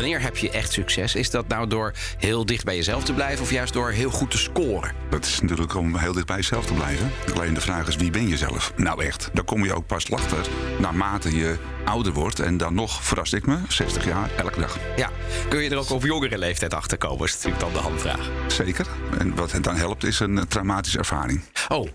[0.00, 1.14] Wanneer heb je echt succes?
[1.14, 4.30] Is dat nou door heel dicht bij jezelf te blijven of juist door heel goed
[4.30, 4.92] te scoren?
[5.10, 7.10] Dat is natuurlijk om heel dicht bij jezelf te blijven.
[7.34, 8.72] Alleen de vraag is, wie ben je zelf?
[8.76, 12.40] Nou echt, daar kom je ook pas achter naarmate je ouder wordt.
[12.40, 14.78] En dan nog, verrast ik me, 60 jaar, elke dag.
[14.96, 15.10] Ja,
[15.48, 17.26] kun je er ook op jongere leeftijd achter komen?
[17.26, 18.30] Is natuurlijk dan de handvraag.
[18.46, 18.86] Zeker.
[19.18, 21.42] En wat dan helpt is een traumatische ervaring.
[21.68, 21.88] Oh,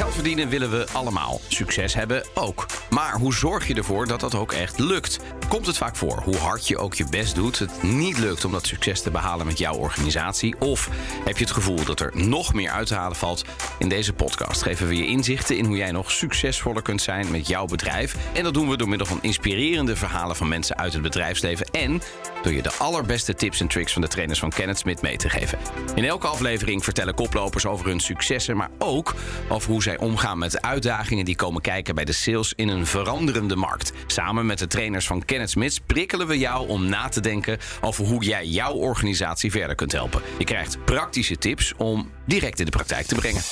[0.00, 1.40] Geld verdienen willen we allemaal.
[1.48, 2.66] Succes hebben ook.
[2.90, 5.18] Maar hoe zorg je ervoor dat dat ook echt lukt?
[5.48, 8.52] Komt het vaak voor, hoe hard je ook je best doet, het niet lukt om
[8.52, 10.60] dat succes te behalen met jouw organisatie?
[10.60, 10.88] Of
[11.24, 13.44] heb je het gevoel dat er nog meer uit te halen valt?
[13.78, 17.48] In deze podcast geven we je inzichten in hoe jij nog succesvoller kunt zijn met
[17.48, 18.16] jouw bedrijf.
[18.32, 21.66] En dat doen we door middel van inspirerende verhalen van mensen uit het bedrijfsleven.
[21.66, 22.02] En
[22.42, 25.28] door je de allerbeste tips en tricks van de trainers van Kenneth Smith mee te
[25.28, 25.58] geven.
[25.94, 29.14] In elke aflevering vertellen koplopers over hun successen, maar ook
[29.48, 33.92] over hoe omgaan met uitdagingen die komen kijken bij de sales in een veranderende markt.
[34.06, 38.04] Samen met de trainers van Kenneth Smith prikkelen we jou om na te denken over
[38.04, 40.22] hoe jij jouw organisatie verder kunt helpen.
[40.38, 43.42] Je krijgt praktische tips om direct in de praktijk te brengen.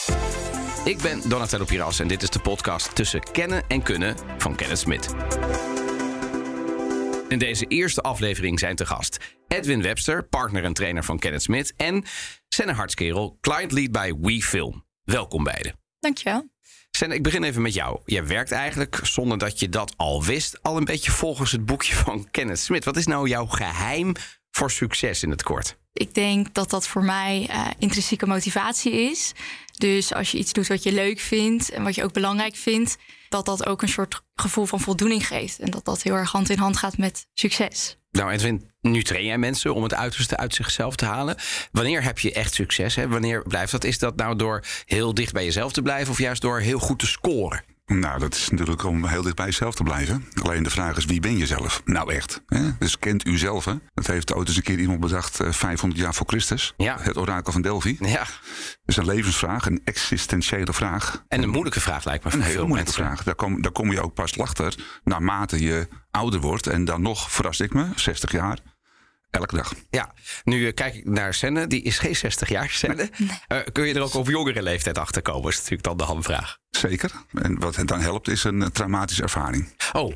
[0.85, 4.79] Ik ben Donatello Piras en dit is de podcast Tussen Kennen en Kunnen van Kenneth
[4.79, 5.15] Smith.
[7.29, 11.73] In deze eerste aflevering zijn te gast Edwin Webster, partner en trainer van Kenneth Smith,
[11.77, 12.05] en
[12.49, 14.85] Senne Hartskerel, client lead bij WeFilm.
[15.05, 15.88] Welkom beiden.
[16.09, 16.49] Dankjewel.
[16.91, 18.01] Senne, ik begin even met jou.
[18.05, 21.95] Jij werkt eigenlijk, zonder dat je dat al wist, al een beetje volgens het boekje
[21.95, 22.85] van Kenneth Smith.
[22.85, 24.13] Wat is nou jouw geheim
[24.51, 25.77] voor succes in het kort?
[25.93, 29.33] Ik denk dat dat voor mij uh, intrinsieke motivatie is.
[29.73, 32.97] Dus als je iets doet wat je leuk vindt en wat je ook belangrijk vindt,
[33.29, 35.59] dat dat ook een soort gevoel van voldoening geeft.
[35.59, 37.99] En dat dat heel erg hand in hand gaat met succes.
[38.19, 41.37] Nou, Edwin, nu train jij mensen om het uiterste uit zichzelf te halen.
[41.73, 42.95] Wanneer heb je echt succes?
[42.95, 43.09] Hè?
[43.09, 43.85] Wanneer blijft dat?
[43.85, 46.99] Is dat nou door heel dicht bij jezelf te blijven of juist door heel goed
[46.99, 47.63] te scoren?
[47.89, 50.25] Nou, dat is natuurlijk om heel dicht bij jezelf te blijven.
[50.43, 51.83] Alleen de vraag is, wie ben je zelf?
[51.85, 52.43] Nou echt.
[52.47, 52.71] Hè?
[52.79, 53.65] Dus kent u zelf?
[53.65, 53.75] Hè?
[53.95, 56.75] Dat heeft ooit eens een keer iemand bedacht, 500 eh, jaar voor Christus.
[56.77, 56.97] Ja.
[57.01, 57.97] Het orakel van Delphi.
[58.01, 58.19] Ja.
[58.19, 58.29] Dat
[58.85, 61.25] is een levensvraag, een existentiële vraag.
[61.29, 62.33] En een moeilijke vraag lijkt me.
[62.33, 63.05] Een hele moeilijke mensen.
[63.05, 63.23] vraag.
[63.23, 64.75] Daar kom, daar kom je ook pas achter
[65.05, 66.67] naarmate je ouder wordt.
[66.67, 68.59] En dan nog, verrast ik me, 60 jaar
[69.31, 69.75] elke dag.
[69.91, 71.67] Ja, nu uh, kijk ik naar Senne.
[71.67, 73.11] Die is geen 60 jaar, Senne.
[73.19, 73.29] Nee.
[73.49, 75.49] Uh, kun je er ook op jongere leeftijd achter komen?
[75.49, 76.59] Is natuurlijk dan de handvraag.
[76.71, 77.13] Zeker.
[77.33, 79.75] En wat het dan helpt is een traumatische ervaring.
[79.93, 80.15] Oh,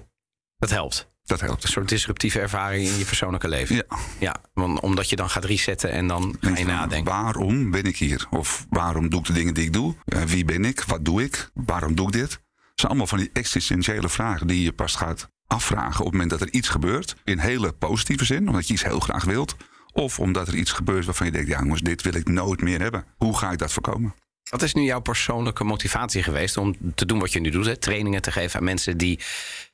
[0.58, 1.10] dat helpt.
[1.24, 1.62] Dat helpt.
[1.62, 3.74] Een soort disruptieve ervaring in je persoonlijke leven.
[3.74, 3.84] Ja.
[4.18, 7.12] ja want, omdat je dan gaat resetten en dan ga je nadenken.
[7.12, 8.26] Waarom ben ik hier?
[8.30, 9.94] Of waarom doe ik de dingen die ik doe?
[10.06, 10.82] Uh, wie ben ik?
[10.82, 11.50] Wat doe ik?
[11.54, 12.30] Waarom doe ik dit?
[12.30, 12.40] Dat
[12.74, 16.40] zijn allemaal van die existentiële vragen die je pas gaat afvragen op het moment dat
[16.40, 17.16] er iets gebeurt.
[17.24, 19.56] In hele positieve zin, omdat je iets heel graag wilt.
[19.92, 22.80] Of omdat er iets gebeurt waarvan je denkt, ja jongens, dit wil ik nooit meer
[22.80, 23.04] hebben.
[23.16, 24.14] Hoe ga ik dat voorkomen?
[24.52, 27.66] Wat is nu jouw persoonlijke motivatie geweest om te doen wat je nu doet?
[27.66, 27.76] Hè?
[27.76, 29.20] Trainingen te geven aan mensen die,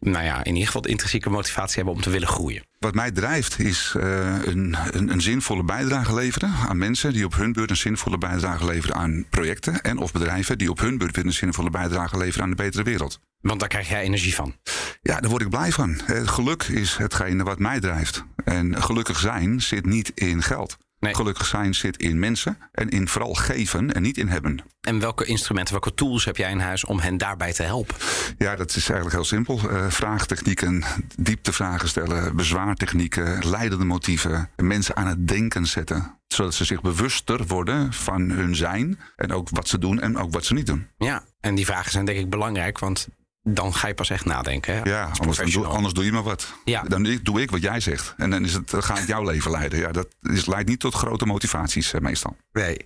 [0.01, 2.63] nou ja, in ieder geval de intrinsieke motivatie hebben om te willen groeien.
[2.79, 4.03] Wat mij drijft is uh,
[4.45, 8.65] een, een, een, zinvolle bijdrage leveren aan mensen die op hun beurt een zinvolle bijdrage
[8.65, 9.83] leveren aan projecten.
[9.83, 12.83] En of bedrijven die op hun beurt weer een zinvolle bijdrage leveren aan de betere
[12.83, 13.21] wereld.
[13.41, 14.57] Want daar krijg jij energie van.
[15.03, 16.01] Ja, daar word ik blij van.
[16.07, 18.25] Geluk is hetgene wat mij drijft.
[18.45, 20.77] En gelukkig zijn zit niet in geld.
[21.01, 21.15] Nee.
[21.15, 24.59] Gelukkig zijn zit in mensen en in vooral geven en niet in hebben.
[24.81, 27.95] En welke instrumenten, welke tools heb jij in huis om hen daarbij te helpen?
[28.39, 29.61] Ja, dat is eigenlijk heel simpel.
[29.71, 30.85] Uh, vraagtechnieken,
[31.17, 36.17] dieptevragen stellen, bezwaartechnieken, leidende motieven, mensen aan het denken zetten.
[36.27, 40.33] Zodat ze zich bewuster worden van hun zijn en ook wat ze doen en ook
[40.33, 40.87] wat ze niet doen.
[40.99, 43.09] Ja, en die vragen zijn denk ik belangrijk, want
[43.55, 44.75] dan ga je pas echt nadenken.
[44.75, 44.83] Hè?
[44.83, 46.55] Ja, anders doe, anders doe, je maar wat.
[46.65, 46.83] Ja.
[46.83, 48.15] Dan doe ik wat jij zegt.
[48.17, 49.79] En dan, is het, dan gaat het jouw leven leiden.
[49.79, 52.37] Ja, dat is, leidt niet tot grote motivaties uh, meestal.
[52.53, 52.77] Nee.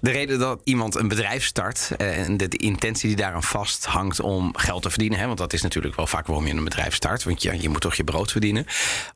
[0.00, 4.20] De reden dat iemand een bedrijf start uh, en de, de, intentie die daaraan vasthangt
[4.20, 5.18] om geld te verdienen.
[5.18, 7.24] Hè, want dat is natuurlijk wel vaak waarom je een bedrijf start.
[7.24, 8.66] Want ja, je moet toch je brood verdienen.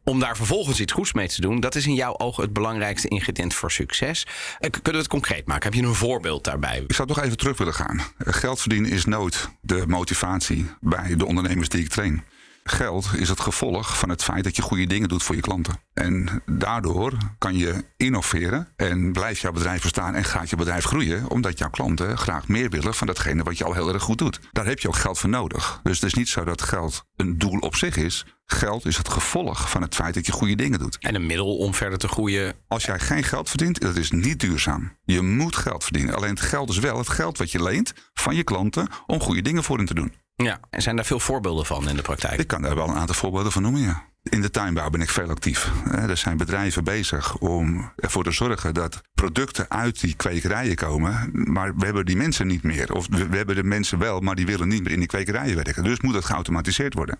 [0.08, 1.60] Om daar vervolgens iets goeds mee te doen.
[1.60, 4.26] Dat is in jouw ogen het belangrijkste ingrediënt voor succes.
[4.26, 5.64] Uh, kunnen we het concreet maken?
[5.64, 6.84] Heb je een voorbeeld daarbij?
[6.86, 8.00] Ik zou toch even terug willen gaan.
[8.18, 12.22] geld verdienen is nooit de motivatie bij de ondernemers die ik train.
[12.68, 15.80] Geld is het gevolg van het feit dat je goede dingen doet voor je klanten.
[15.94, 21.30] En daardoor kan je innoveren en blijft jouw bedrijf bestaan en gaat je bedrijf groeien,
[21.30, 24.40] omdat jouw klanten graag meer willen van datgene wat je al heel erg goed doet.
[24.52, 25.80] Daar heb je ook geld voor nodig.
[25.82, 28.24] Dus het is niet zo dat geld een doel op zich is.
[28.44, 30.98] Geld is het gevolg van het feit dat je goede dingen doet.
[31.00, 32.54] En een middel om verder te groeien.
[32.68, 34.96] Als jij geen geld verdient, dat is niet duurzaam.
[35.04, 36.14] Je moet geld verdienen.
[36.14, 39.42] Alleen het geld is wel het geld wat je leent van je klanten om goede
[39.42, 40.12] dingen voor hen te doen.
[40.36, 42.40] Ja, en zijn daar veel voorbeelden van in de praktijk?
[42.40, 44.04] Ik kan daar wel een aantal voorbeelden van noemen, ja.
[44.22, 45.70] In de tuinbouw ben ik veel actief.
[45.90, 51.30] Er zijn bedrijven bezig om ervoor te zorgen dat producten uit die kwekerijen komen.
[51.32, 52.92] Maar we hebben die mensen niet meer.
[52.92, 55.84] Of we hebben de mensen wel, maar die willen niet meer in die kwekerijen werken.
[55.84, 57.18] Dus moet het geautomatiseerd worden.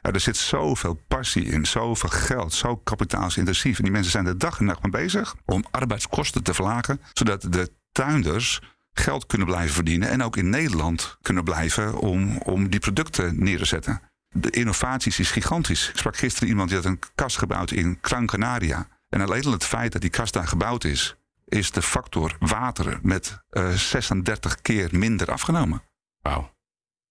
[0.00, 3.76] Er zit zoveel passie in, zoveel geld, zo kapitaalsintensief.
[3.76, 7.52] En die mensen zijn er dag en nacht mee bezig om arbeidskosten te verlagen, zodat
[7.52, 8.60] de tuinders
[8.98, 13.58] geld kunnen blijven verdienen en ook in Nederland kunnen blijven om, om die producten neer
[13.58, 14.00] te zetten.
[14.28, 15.88] De innovaties is gigantisch.
[15.88, 18.88] Ik sprak gisteren iemand die had een kast gebouwd in Gran Canaria.
[19.08, 22.98] En alleen al het feit dat die kast daar gebouwd is, is de factor water
[23.02, 25.82] met uh, 36 keer minder afgenomen.
[26.20, 26.56] Wauw.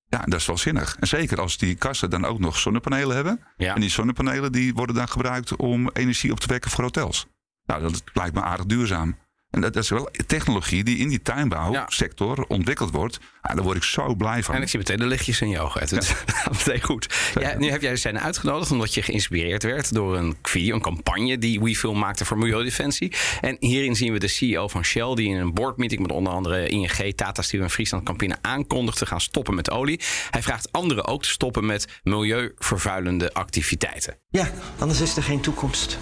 [0.09, 0.97] Ja, dat is wel zinnig.
[0.99, 3.43] En zeker als die kassen dan ook nog zonnepanelen hebben.
[3.57, 3.75] Ja.
[3.75, 7.27] En die zonnepanelen die worden dan gebruikt om energie op te wekken voor hotels.
[7.65, 9.17] Nou, dat lijkt me aardig duurzaam.
[9.49, 13.19] En dat, is wel technologie die in die tuinbouwsector ontwikkeld wordt.
[13.41, 14.55] Ah, daar word ik zo blij van.
[14.55, 15.81] En ik zie meteen de lichtjes in je ogen.
[15.81, 16.13] Het is
[16.57, 17.31] meteen goed.
[17.39, 21.37] Ja, nu heb jij zijn uitgenodigd omdat je geïnspireerd werd door een video, een campagne
[21.37, 23.13] die WeFilm maakte voor Milieudefensie.
[23.41, 26.67] En hierin zien we de CEO van Shell die in een boardmeeting met onder andere
[26.67, 30.01] ING, Tata Steel en Friesland Campina aankondigt te gaan stoppen met olie.
[30.29, 34.17] Hij vraagt anderen ook te stoppen met milieuvervuilende activiteiten.
[34.29, 35.97] Ja, anders is er geen toekomst.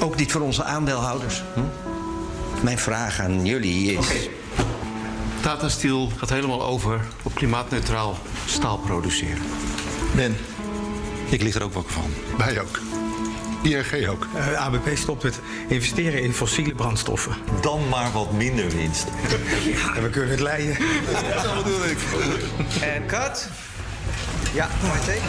[0.00, 1.42] Ook niet voor onze aandeelhouders.
[1.54, 1.94] Hm?
[2.62, 4.06] Mijn vraag aan jullie is.
[4.06, 4.30] Okay.
[5.40, 9.42] Tata Steel gaat helemaal over op klimaatneutraal staal produceren.
[10.14, 10.36] Ben,
[11.30, 12.10] ik lig er ook wakker van.
[12.38, 12.80] Wij ook.
[13.62, 14.26] ING ook.
[14.34, 17.36] Uh, eh, ABP stopt met investeren in fossiele brandstoffen.
[17.60, 19.06] Dan maar wat minder winst.
[19.64, 20.76] ja, en we kunnen het leiden.
[21.42, 21.98] dat bedoel ik.
[22.80, 23.48] En cut.
[24.54, 25.22] Ja, meteen.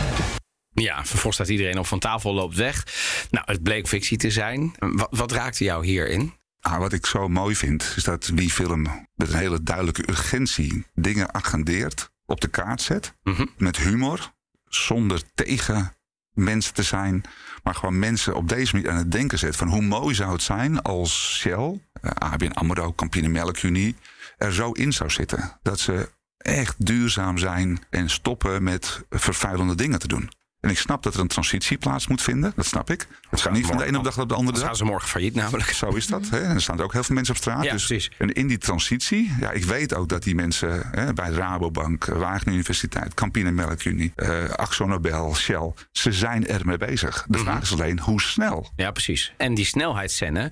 [0.74, 2.84] Ja, vervolgens staat iedereen op van tafel, loopt weg.
[3.30, 4.76] Nou, het bleek fictie te zijn.
[4.80, 6.34] Wat, wat raakte jou hierin?
[6.60, 8.82] Ah, wat ik zo mooi vind, is dat wie film
[9.16, 13.14] met een hele duidelijke urgentie dingen agendeert, op de kaart zet.
[13.24, 13.46] Mhm.
[13.58, 14.34] Met humor,
[14.66, 15.94] zonder tegen
[16.34, 17.24] mensen te zijn,
[17.64, 19.56] maar gewoon mensen op deze manier aan het denken zet.
[19.56, 23.96] Van hoe mooi zou het zijn als Shell, uh, ABN AMRO, Campine Melkunie
[24.38, 25.60] er zo in zou zitten.
[25.62, 30.30] Dat ze echt duurzaam zijn en stoppen met vervuilende dingen te doen.
[30.60, 32.52] En ik snap dat er een transitie plaats moet vinden.
[32.56, 33.08] Dat snap ik.
[33.30, 34.66] Het gaat niet van de ene dag op de andere dag.
[34.66, 35.70] gaan ze morgen failliet namelijk.
[35.70, 36.30] Zo is dat.
[36.30, 36.40] Hè?
[36.40, 37.64] En er staan er ook heel veel mensen op straat.
[37.64, 38.12] Ja, dus, precies.
[38.18, 42.54] En in die transitie, ja, ik weet ook dat die mensen hè, bij Rabobank, Wageningen
[42.54, 47.26] Universiteit, Campine Melkunie, uh, Axo Nobel, Shell, ze zijn er mee bezig.
[47.28, 48.72] De vraag is alleen hoe snel.
[48.76, 49.34] Ja, precies.
[49.38, 50.52] En die snelheidsscène,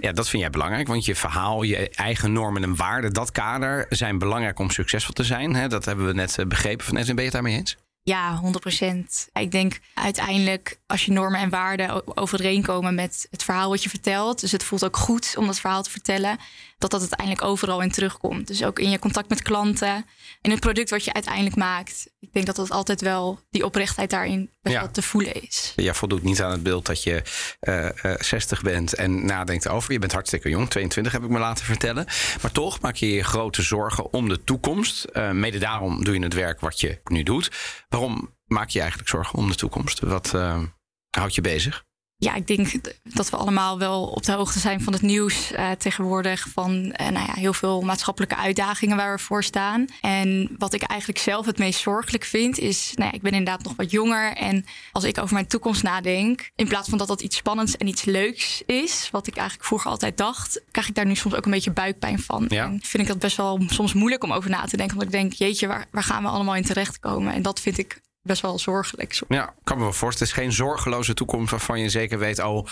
[0.00, 0.86] ja, dat vind jij belangrijk.
[0.86, 5.24] Want je verhaal, je eigen normen en waarden, dat kader zijn belangrijk om succesvol te
[5.24, 5.54] zijn.
[5.54, 5.68] Hè?
[5.68, 6.94] Dat hebben we net begrepen van.
[6.94, 7.76] Ben je het daarmee eens?
[8.08, 9.28] Ja, 100 procent.
[9.32, 14.40] Ik denk uiteindelijk als je normen en waarden overeenkomen met het verhaal wat je vertelt.
[14.40, 16.38] Dus het voelt ook goed om dat verhaal te vertellen.
[16.78, 18.46] Dat dat uiteindelijk overal in terugkomt.
[18.46, 20.06] Dus ook in je contact met klanten.
[20.42, 22.10] In het product wat je uiteindelijk maakt.
[22.20, 24.88] Ik denk dat dat altijd wel die oprechtheid daarin Ja.
[24.88, 25.72] te voelen is.
[25.76, 27.22] Je voldoet niet aan het beeld dat je
[27.60, 29.92] eh, eh, 60 bent en nadenkt over.
[29.92, 32.06] Je bent hartstikke jong, 22 heb ik me laten vertellen.
[32.42, 35.04] Maar toch maak je je grote zorgen om de toekomst.
[35.04, 37.50] Eh, mede daarom doe je het werk wat je nu doet.
[37.88, 40.00] Waarom maak je je eigenlijk zorgen om de toekomst?
[40.00, 40.62] Wat eh,
[41.10, 41.86] houdt je bezig?
[42.20, 42.70] Ja, ik denk
[43.02, 46.48] dat we allemaal wel op de hoogte zijn van het nieuws eh, tegenwoordig.
[46.52, 49.84] Van eh, nou ja, heel veel maatschappelijke uitdagingen waar we voor staan.
[50.00, 53.62] En wat ik eigenlijk zelf het meest zorgelijk vind, is: nou ja, ik ben inderdaad
[53.62, 54.32] nog wat jonger.
[54.36, 57.86] En als ik over mijn toekomst nadenk, in plaats van dat dat iets spannends en
[57.86, 61.44] iets leuks is, wat ik eigenlijk vroeger altijd dacht, krijg ik daar nu soms ook
[61.44, 62.46] een beetje buikpijn van.
[62.48, 62.64] Ja.
[62.64, 64.96] En vind ik dat best wel soms moeilijk om over na te denken.
[64.96, 67.32] Omdat ik denk: jeetje, waar, waar gaan we allemaal in terechtkomen?
[67.32, 69.20] En dat vind ik best wel zorgelijk.
[69.28, 70.32] Ja, kan me wel voorstellen.
[70.32, 72.38] Het is geen zorgeloze toekomst waarvan je zeker weet...
[72.38, 72.66] oh,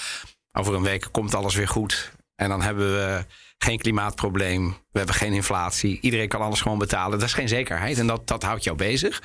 [0.52, 2.12] over een week komt alles weer goed.
[2.34, 3.24] En dan hebben we
[3.58, 4.76] geen klimaatprobleem.
[4.92, 5.98] We hebben geen inflatie.
[6.00, 7.18] Iedereen kan alles gewoon betalen.
[7.18, 7.98] Dat is geen zekerheid.
[7.98, 9.22] En dat, dat houdt jou bezig.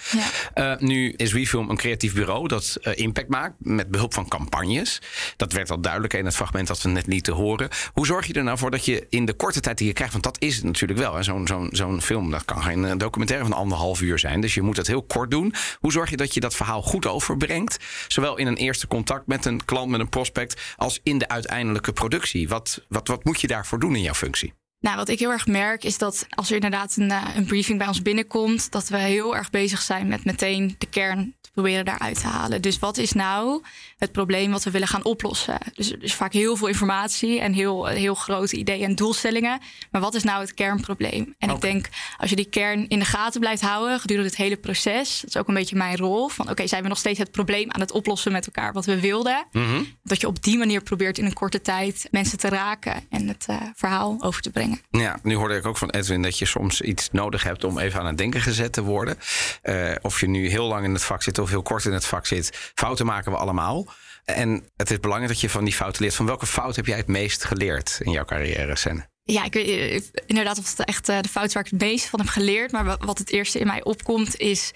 [0.53, 0.73] Ja.
[0.73, 5.01] Uh, nu is WeFilm een creatief bureau dat uh, impact maakt met behulp van campagnes.
[5.37, 7.69] Dat werd al duidelijk in het fragment dat we net lieten horen.
[7.93, 10.11] Hoe zorg je er nou voor dat je in de korte tijd die je krijgt,
[10.11, 11.23] want dat is het natuurlijk wel.
[11.23, 14.41] Zo'n zo'n zo'n film, dat kan geen documentaire van anderhalf uur zijn.
[14.41, 15.53] Dus je moet dat heel kort doen.
[15.79, 17.77] Hoe zorg je dat je dat verhaal goed overbrengt?
[18.07, 21.93] Zowel in een eerste contact met een klant, met een prospect, als in de uiteindelijke
[21.93, 22.49] productie.
[22.49, 24.53] Wat, wat, wat moet je daarvoor doen in jouw functie?
[24.79, 27.77] Nou, wat ik heel erg merk is dat als er inderdaad een, uh, een, briefing
[27.77, 32.19] bij ons binnenkomt, dat we heel erg bezig zijn met meteen de kern proberen daaruit
[32.19, 32.61] te halen.
[32.61, 33.63] Dus wat is nou
[33.97, 35.57] het probleem wat we willen gaan oplossen?
[35.75, 39.59] Dus, vaak heel veel informatie en heel, heel grote ideeën en doelstellingen.
[39.91, 41.35] Maar wat is nou het kernprobleem?
[41.37, 41.55] En okay.
[41.55, 45.19] ik denk, als je die kern in de gaten blijft houden gedurende het hele proces,
[45.21, 46.27] dat is ook een beetje mijn rol.
[46.27, 48.85] Van oké, okay, zijn we nog steeds het probleem aan het oplossen met elkaar wat
[48.85, 49.45] we wilden?
[49.51, 49.87] Mm -hmm.
[50.03, 53.45] Dat je op die manier probeert in een korte tijd mensen te raken en het
[53.49, 54.81] uh, verhaal over te brengen.
[54.89, 57.99] Ja, nu hoorde ik ook van Edwin dat je soms iets nodig hebt om even
[57.99, 59.17] aan het denken gezet te worden.
[59.63, 62.05] Uh, of je nu heel lang in het vak zit of heel kort in het
[62.05, 62.71] vak zit.
[62.75, 63.87] Fouten maken we allemaal.
[64.25, 66.15] En het is belangrijk dat je van die fouten leert.
[66.15, 69.09] Van welke fout heb jij het meest geleerd in jouw carrière, Senne?
[69.23, 72.29] Ja, ik weet inderdaad of het echt de fout waar ik het meest van heb
[72.29, 72.71] geleerd.
[72.71, 74.71] Maar wat het eerste in mij opkomt is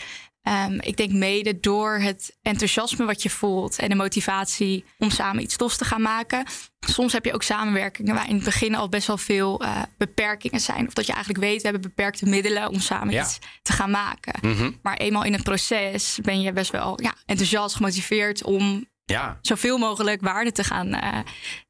[0.45, 5.43] Ehm, ik denk mede door het enthousiasme wat je voelt en de motivatie om samen
[5.43, 6.45] iets tofs te gaan maken.
[6.79, 10.59] Soms heb je ook samenwerkingen waar in het begin al best wel veel uh, beperkingen
[10.59, 10.87] zijn.
[10.87, 13.21] Of dat je eigenlijk weet, we hebben beperkte middelen om samen Ja.
[13.23, 14.33] iets te gaan maken.
[14.41, 14.71] Mhm.
[14.81, 19.77] Maar eenmaal in het proces ben je best wel ja, enthousiast, gemotiveerd om Ja, zoveel
[19.77, 21.19] mogelijk waarde te gaan eh,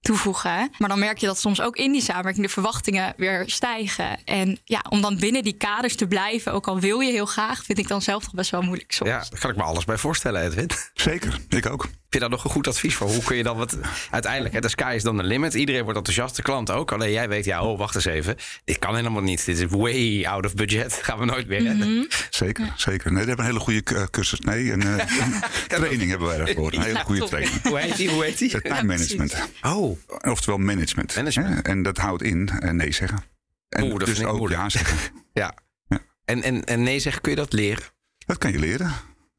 [0.01, 0.71] toevoegen.
[0.77, 4.23] Maar dan merk je dat soms ook in die samenwerking de verwachtingen weer stijgen.
[4.25, 7.63] En ja, om dan binnen die kaders te blijven, ook al wil je heel graag,
[7.63, 9.09] vind ik dan zelf toch best wel moeilijk soms.
[9.09, 10.69] ja, daar kan ik me alles bij voorstellen, Edwin.
[10.93, 11.87] Zeker, ik ook.
[12.15, 13.07] Heb je daar nog een goed advies voor?
[13.07, 13.77] Hoe kun je dan wat...
[14.11, 15.53] Uiteindelijk, hè, de sky is dan de limit.
[15.53, 16.91] Iedereen wordt enthousiast, de klant ook.
[16.91, 18.35] Alleen jij weet, ja, oh, wacht eens even.
[18.63, 19.45] Dit kan helemaal niet.
[19.45, 20.93] Dit is way out of budget.
[21.03, 22.07] Gaan we nooit meer redden.
[22.29, 23.11] Zeker, zeker.
[23.11, 24.39] Nee, we hebben een hele goede eh, cursus.
[24.39, 26.73] Nee, een, eh, een training hebben wij daarvoor.
[26.73, 27.61] Een hele Ja, goede training.
[27.63, 28.09] Hoe heet die?
[28.09, 28.51] Hoe heet die?
[28.51, 29.35] Het time management.
[29.61, 31.15] Oh, Oftewel management.
[31.15, 31.55] Management.
[31.55, 31.61] Hè?
[31.61, 33.23] En dat houdt in eh, nee zeggen.
[33.69, 34.61] En Oeh, dat dus ook moeilijk.
[34.61, 34.97] ja zeggen.
[35.33, 35.53] ja.
[35.87, 35.99] Ja.
[36.25, 37.83] En, en, en nee zeggen, kun je dat leren?
[38.25, 38.91] Dat kan je leren.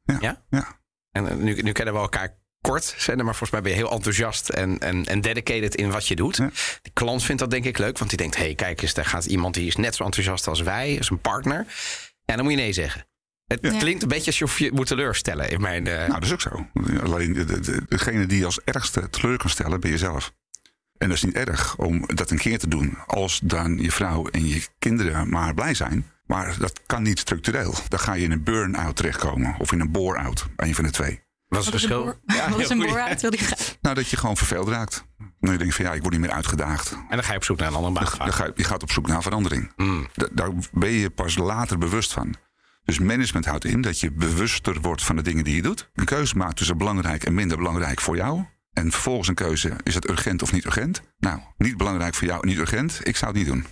[0.03, 0.17] Ja.
[0.19, 0.45] Ja?
[0.49, 0.79] ja.
[1.11, 3.91] En eh, nu, nu kennen we elkaar kort, Zender, maar volgens mij ben je heel
[3.95, 6.37] enthousiast en, en, en dedicated in wat je doet.
[6.37, 6.49] Ja.
[6.81, 9.05] De klant vindt dat denk ik leuk, want die denkt: hé, hey, kijk eens, daar
[9.05, 11.65] gaat iemand die is net zo enthousiast als wij, is een partner.
[12.25, 13.05] En dan moet je nee zeggen.
[13.45, 13.77] Het Ja.
[13.77, 15.87] klinkt een beetje alsof je moet teleurstellen in mijn.
[15.87, 16.67] eh, Nou, dat is ook zo.
[17.03, 20.33] Alleen de, de- de- degene die je als ergste teleur kan stellen, ben jezelf.
[20.97, 22.97] En dat is niet erg om dat een keer te doen.
[23.05, 26.11] Als dan je vrouw en je kinderen maar blij zijn.
[26.25, 27.73] Maar dat kan niet structureel.
[27.87, 29.55] Dan ga je in een burn-out terechtkomen.
[29.59, 30.45] Of in een bore-out.
[30.55, 31.21] Een van de twee.
[31.49, 31.91] Wat is het
[32.49, 32.77] Wat is een?
[32.77, 33.09] Wil die graag-
[33.81, 35.05] Nou, dat je gewoon verveeld raakt.
[35.39, 36.91] Dan je denkt van ja, ik word niet meer uitgedaagd.
[36.91, 38.17] En dan ga je op zoek naar een andere baan.
[38.17, 39.71] Dan ga je, je gaat op zoek naar verandering.
[39.75, 40.07] Mm.
[40.13, 42.35] Da- Daar ben je pas later bewust van.
[42.83, 45.89] Dus management houdt in dat je bewuster wordt van de dingen die je doet.
[45.93, 48.43] Een keuze maakt tussen belangrijk en minder belangrijk voor jou.
[48.73, 51.01] En vervolgens een keuze, is het urgent of niet urgent?
[51.19, 52.99] Nou, niet belangrijk voor jou, niet urgent.
[53.03, 53.65] Ik zou het niet doen.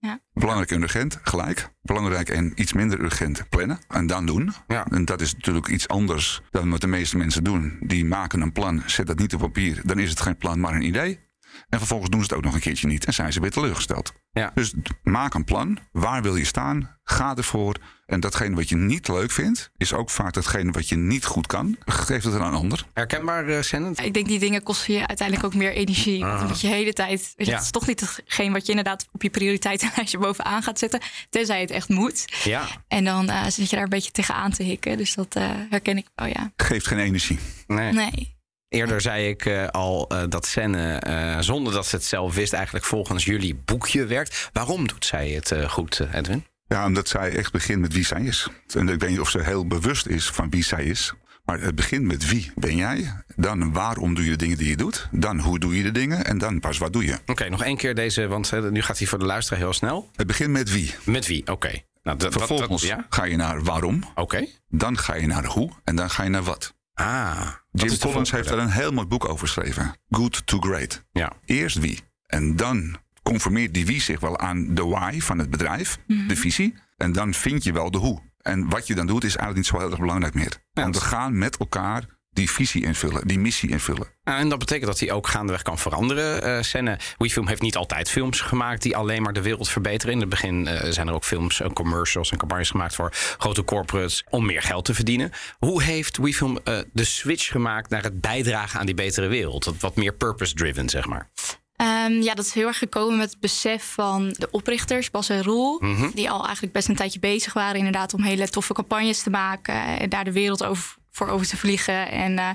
[0.00, 0.20] Ja.
[0.32, 1.70] Belangrijk en urgent, gelijk.
[1.82, 3.78] Belangrijk en iets minder urgent, plannen.
[3.88, 4.52] En dan doen.
[4.66, 4.86] Ja.
[4.90, 7.76] En dat is natuurlijk iets anders dan wat de meeste mensen doen.
[7.80, 9.80] Die maken een plan, zet dat niet op papier.
[9.84, 11.20] Dan is het geen plan, maar een idee.
[11.68, 13.04] En vervolgens doen ze het ook nog een keertje niet.
[13.04, 14.12] En zijn ze weer teleurgesteld.
[14.32, 14.50] Ja.
[14.54, 15.78] Dus maak een plan.
[15.92, 16.98] Waar wil je staan?
[17.02, 17.76] Ga ervoor.
[18.06, 21.46] En datgene wat je niet leuk vindt, is ook vaak datgene wat je niet goed
[21.46, 21.76] kan.
[21.84, 22.86] Geef het aan een ander.
[22.92, 24.00] Herkenbaar, uh, Sennend?
[24.00, 26.20] Ik denk die dingen kosten je uiteindelijk ook meer energie.
[26.24, 27.32] Want dan moet je de hele tijd.
[27.36, 27.52] Weet je, Ja.
[27.56, 31.00] Het is toch niet hetgeen wat je inderdaad op je prioriteitenlijstje bovenaan gaat zetten.
[31.30, 32.24] Tenzij het echt moet.
[32.44, 32.66] Ja.
[32.88, 34.96] En dan eh, zit je daar een beetje tegenaan te hikken.
[34.96, 36.52] Dus dat eh, herken ik wel, ja.
[36.56, 37.38] Geeft geen energie.
[37.66, 37.92] Nee.
[37.92, 38.38] Nee.
[38.70, 42.52] Eerder zei ik eh, al eh, dat Senne, eh, zonder dat ze het zelf wist,
[42.52, 44.50] eigenlijk volgens jullie boekje werkt.
[44.52, 46.44] Waarom doet zij het goed, Edwin?
[46.66, 48.48] Ja, omdat zij echt begint met wie zij is.
[48.74, 51.12] En ik weet niet of ze heel bewust is van wie zij is.
[51.44, 53.12] Maar het begint met wie ben jij?
[53.36, 55.08] Dan waarom doe je de dingen die je doet?
[55.10, 56.24] Dan hoe doe je de dingen?
[56.24, 57.18] En dan pas wat doe je?
[57.26, 60.10] Oké, nog één keer deze, want nu gaat hij voor de luisteraar heel snel.
[60.16, 60.94] Het begint met wie.
[61.04, 61.46] Met wie?
[61.46, 61.68] Oké.
[62.02, 63.06] Nou, dat- dat- Vervolgens dat- ja?
[63.10, 64.02] ga je naar waarom.
[64.14, 64.46] Oké.
[64.68, 65.70] Dan ga je naar hoe.
[65.84, 66.74] En dan ga je naar wat.
[67.00, 67.48] Ah.
[67.72, 69.94] Jim Collins heeft daar een heel mooi boek over geschreven.
[70.10, 71.04] Good to Great.
[71.12, 71.32] Ja.
[71.44, 72.00] Eerst wie.
[72.26, 76.74] En dan conformeert die wie zich wel aan de why van het bedrijf, de visie.
[76.96, 78.20] En dan vind je wel de hoe.
[78.42, 80.56] En wat je dan doet is eigenlijk niet zo heel erg belangrijk meer.
[80.72, 84.08] Want we gaan met elkaar die visie invullen, die missie invullen.
[84.24, 86.42] En dat betekent dat hij ook gaandeweg kan veranderen.
[86.42, 90.14] Eh Senne, WeFilm heeft niet altijd films gemaakt die alleen maar de wereld verbeteren.
[90.14, 93.64] In het begin eh, zijn er ook films, en commercials en campagnes gemaakt voor grote
[93.64, 95.32] corporates om meer geld te verdienen.
[95.58, 99.72] Hoe heeft WeFilm eh, de switch gemaakt naar het bijdragen aan die betere wereld?
[99.80, 101.30] Wat meer purpose-driven, zeg maar.
[101.76, 105.42] Ehm, ja, dat is heel erg gekomen met het besef van de oprichters, Bas en
[105.42, 105.78] Roel.
[105.80, 106.10] Mhm.
[106.14, 109.74] Die al eigenlijk best een tijdje bezig waren inderdaad om hele toffe campagnes te maken.
[109.74, 112.10] En daar de wereld over, voor over te vliegen.
[112.10, 112.48] En eh,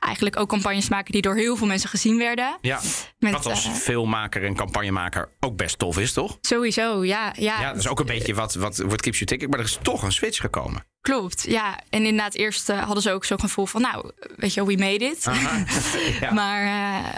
[0.00, 2.58] eigenlijk ook campagnes maken die door heel veel mensen gezien werden.
[2.60, 2.80] Ja,
[3.18, 6.38] Met, wat als eh, filmmaker en campagnemaker ook best tof is, toch?
[6.40, 7.32] Sowieso, ja.
[7.38, 9.50] Ja, Ja, dat is ook een beetje wat, wat, wat keeps you ticking.
[9.50, 10.86] Maar er is toch een switch gekomen.
[11.00, 11.80] Klopt, ja.
[11.90, 13.80] En inderdaad, eerst eh, hadden ze ook zo'n gevoel van...
[13.80, 15.24] nou, weet je we made it.
[16.20, 16.32] Ja.
[16.32, 16.62] Maar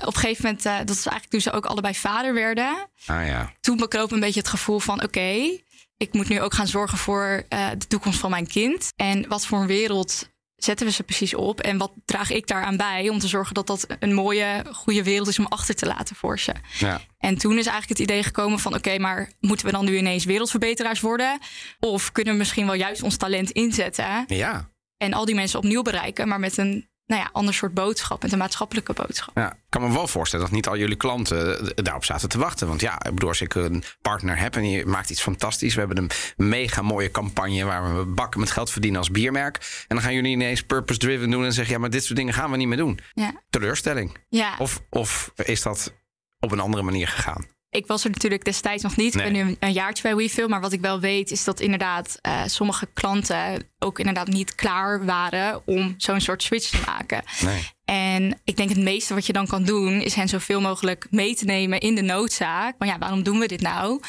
[0.01, 2.89] op een gegeven moment, dat is eigenlijk toen ze ook allebei vader werden...
[3.07, 3.53] Ah ja.
[3.61, 5.03] toen bekroop een beetje het gevoel van...
[5.03, 5.59] oké,
[5.97, 8.93] ik moet nu ook gaan zorgen voor de toekomst van mijn kind.
[8.97, 11.61] En wat voor een wereld zetten we ze precies op?
[11.61, 15.29] En wat draag ik daaraan bij om te zorgen dat dat een mooie, goede wereld
[15.29, 15.39] is...
[15.39, 16.53] om achter te laten voor ze?
[16.79, 17.01] ja.
[17.19, 18.75] En toen is eigenlijk het idee gekomen van...
[18.75, 21.39] oké, maar moeten we dan nu ineens wereldverbeteraars worden?
[21.81, 24.25] Of kunnen we misschien wel juist ons talent inzetten...
[24.27, 24.71] Ja.
[24.97, 26.29] en al die mensen opnieuw bereiken...
[26.29, 29.37] maar met een nou ja, ander soort boodschap, met een maatschappelijke boodschap.
[29.37, 32.39] Ja, ik kan me wel voorstellen dat niet al jullie klanten eh, daarop zaten te
[32.39, 32.69] wachten.
[32.69, 35.75] Want ja, ik bedoel, als ik een partner heb en die maakt iets fantastisch.
[35.75, 39.57] We hebben een mega mooie campagne waar we bakken met geld verdienen als biermerk.
[39.89, 42.51] En dan gaan jullie ineens purpose-driven doen en zeggen: ja, maar dit soort dingen gaan
[42.51, 42.99] we niet meer doen.
[43.13, 44.19] Ja, Teleurstelling.
[44.29, 44.55] ja.
[44.59, 45.93] Of, of is dat
[46.41, 47.47] op een andere manier gegaan?
[47.71, 49.15] Ik was er natuurlijk destijds nog niet.
[49.15, 50.49] Ik ben nu een, jaartje bij WeFill.
[50.49, 55.05] Maar wat ik wel weet is dat inderdaad eh, sommige klanten ook inderdaad niet klaar
[55.05, 57.23] waren om zo'n soort switch te maken.
[57.41, 57.75] Nee.
[57.85, 61.35] En ik denk het meeste wat je dan kan doen, is hen zoveel mogelijk mee
[61.35, 62.75] te nemen in de noodzaak.
[62.79, 64.01] Maar ja, waarom doen we dit nou?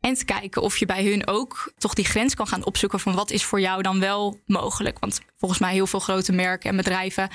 [0.00, 3.14] En te kijken of je bij hun ook toch die grens kan gaan opzoeken van
[3.14, 4.98] wat is voor jou dan wel mogelijk.
[4.98, 7.28] Want volgens mij heel veel grote merken en bedrijven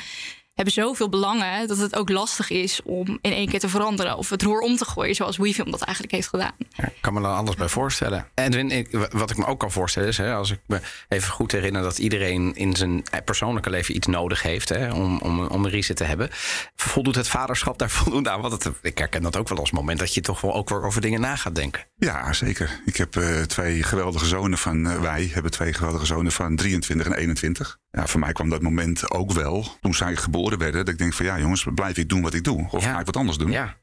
[0.58, 4.30] hebben zoveel belangen dat het ook lastig is om in één keer te veranderen of
[4.30, 6.52] het roer om te gooien zoals WeFilm dat eigenlijk heeft gedaan.
[6.70, 8.28] Ja, ik kan me er anders bij voorstellen.
[8.34, 11.52] En ik, wat ik me ook kan voorstellen is, hè, als ik me even goed
[11.52, 15.72] herinner dat iedereen in zijn persoonlijke leven iets nodig heeft hè, om, om, om een
[15.72, 16.30] reset te hebben.
[16.76, 18.42] Voldoet het vaderschap daar voldoende aan?
[18.42, 20.84] Want het, ik herken dat ook wel als moment dat je toch wel ook weer
[20.84, 21.86] over dingen na gaat denken.
[21.96, 22.82] Ja, zeker.
[22.86, 27.06] Ik heb eh, twee geweldige zonen van, eh, wij hebben twee geweldige zonen van 23
[27.06, 27.78] en 21.
[27.92, 30.86] Ja, voor mij kwam dat moment ook wel toen zij geboren werden.
[30.86, 32.68] Dat ik denk van ja jongens, blijf ik doen wat ik doe?
[32.70, 32.92] Of Ja.
[32.94, 33.52] ga ik wat anders doen?
[33.52, 33.76] Ja.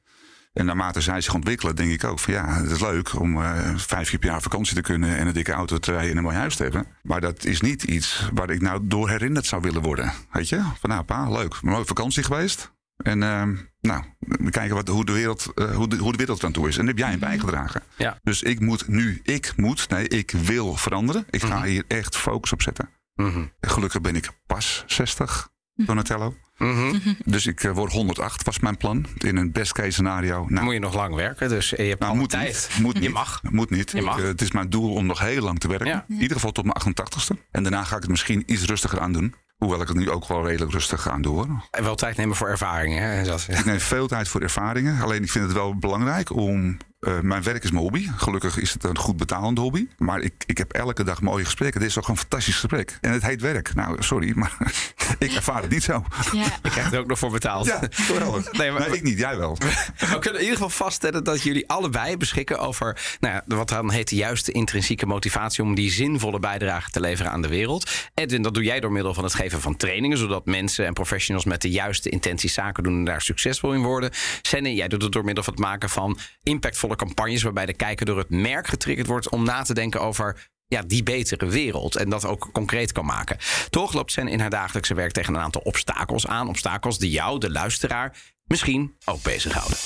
[0.53, 3.71] En naarmate zij zich ontwikkelen, denk ik ook van ja, het is leuk om eh,
[3.77, 6.23] vijf keer per jaar vakantie te kunnen en een dikke auto te rijden en een
[6.23, 6.87] mooi huis te hebben.
[7.03, 10.13] Maar dat is niet iets waar ik nou door herinnerd zou willen worden.
[10.33, 10.57] Weet je?
[10.81, 11.53] Van nou, pa, leuk.
[11.63, 12.73] Een mooie vakantie geweest.
[12.97, 16.39] En ehm, nou, we kijken wat, hoe, de wereld, eh, hoe, de, hoe de wereld
[16.39, 16.77] er aan toe is.
[16.79, 17.83] En daar heb jij in bijgedragen.
[17.97, 18.19] Ja.
[18.23, 21.27] Dus ik moet nu, ik moet, nee, ik wil veranderen.
[21.31, 22.89] Ik ga hier echt focus op zetten.
[23.15, 23.45] Mhm.
[23.61, 25.49] Gelukkig ben ik pas 60,
[25.87, 26.35] Donatello.
[26.59, 26.97] Mhm.
[27.25, 29.07] Dus ik eh, word 108, was mijn plan.
[29.19, 30.39] In een best case scenario.
[30.43, 32.47] Dan Nou, moet je nog lang werken, dus je hebt nou, moet tijd.
[32.47, 32.83] niet.
[32.83, 33.41] Moet Je mag.
[33.51, 33.91] Moet niet.
[33.91, 34.17] Je mag.
[34.17, 35.87] Ik, eh, het is mijn doel om nog heel lang te werken.
[35.87, 36.05] Ja.
[36.09, 37.37] In ieder geval tot mijn 88ste.
[37.51, 39.35] En daarna ga ik het misschien iets rustiger aan doen.
[39.57, 41.65] Hoewel ik het nu ook wel redelijk rustig aan doe hoor.
[41.71, 43.03] En wel tijd nemen voor ervaringen.
[43.03, 43.25] Hè?
[43.25, 45.01] Dat, Ik neem veel tijd voor ervaringen.
[45.01, 46.77] Alleen ik vind het wel belangrijk om.
[47.05, 48.09] Eh, mijn werk is mijn hobby.
[48.17, 49.87] Gelukkig is het een goed betalende hobby.
[49.99, 51.81] Maar ik, ik heb elke dag mooie gesprekken.
[51.81, 52.99] Dit is ook een fantastisch gesprek.
[53.01, 53.75] En het heet werk.
[53.75, 54.57] Nou, sorry, maar
[55.19, 56.05] ik ervaar het niet zo.
[56.33, 56.43] Ja.
[56.63, 57.67] je krijgt er ook nog voor betaald.
[57.67, 58.53] Ja, geweldig.
[58.53, 59.57] Nee, maar- Nee, ik niet, jij wel.
[59.99, 63.91] We kunnen in ieder geval vaststellen dat jullie allebei beschikken over nou ja, wat dan
[63.91, 67.91] heet de juiste intrinsieke motivatie om die zinvolle bijdrage te leveren aan de wereld.
[68.15, 71.45] Edwin, dat doe jij door middel van het geven van trainingen, zodat mensen en professionals
[71.45, 74.11] met de juiste intenties zaken doen en daar succesvol in worden.
[74.43, 78.07] Senne, jij doet het door middel van het maken van impactvolle campagnes waarbij de kijker
[78.07, 81.97] door het merk getriggerd wordt om na te denken over ja, die betere wereld.
[81.97, 83.37] En dat ook concreet kan maken.
[83.71, 86.49] Toch loopt Sen in haar dagelijkse werk tegen een aantal obstakels aan.
[86.49, 89.77] Obstakels die jou, de luisteraar, misschien ook bezighouden.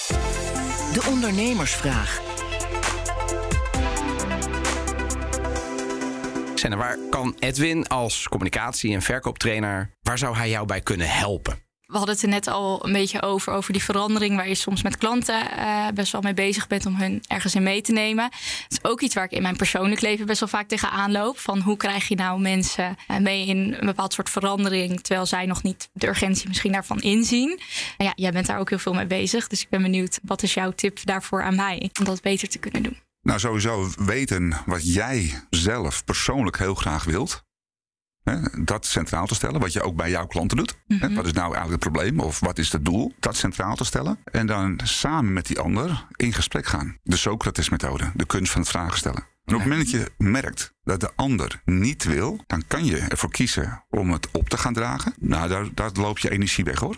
[0.93, 2.21] De ondernemersvraag.
[6.55, 9.97] Senne, waar kan Edwin als communicatie- en verkooptrainer...
[10.03, 11.68] waar zou hij jou bij kunnen helpen?
[11.89, 14.83] We hadden het er net al een beetje over, over die verandering waar je soms
[14.83, 18.25] met klanten eh, best wel mee bezig bent om hun ergens in mee te nemen.
[18.25, 21.39] Het is ook iets waar ik in mijn persoonlijk leven best wel vaak tegenaan loop.
[21.39, 25.47] Van hoe krijg je nou mensen eh, mee in een bepaald soort verandering, terwijl zij
[25.47, 27.61] nog niet de urgentie misschien daarvan inzien.
[27.97, 30.43] En ja, jij bent daar ook heel veel mee bezig, dus ik ben benieuwd, wat
[30.43, 32.99] is jouw tip daarvoor aan mij om dat beter te kunnen doen?
[33.23, 37.47] Nou, sowieso weten wat jij zelf persoonlijk heel graag wilt.
[38.29, 40.79] Hè, dat centraal te stellen, wat je ook bij jouw klanten doet.
[40.87, 43.13] Hè, wat is nou eigenlijk het probleem of wat is het doel?
[43.21, 44.19] Dat centraal te stellen.
[44.25, 46.97] En dan samen met die ander in gesprek gaan.
[47.03, 49.27] De Socrates-methode, de kunst van het vragen stellen.
[49.45, 52.97] En op het moment dat je merkt dat de ander niet wil, dan kan je
[52.97, 55.15] ervoor kiezen om het op te gaan dragen.
[55.19, 56.97] Nou, daar, daar loopt je energie weg hoor.